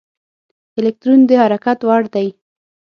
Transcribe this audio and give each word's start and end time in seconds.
الکترون 0.79 1.19
د 1.29 1.31
حرکت 1.41 1.79
وړ 1.87 2.03
دی. 2.13 2.27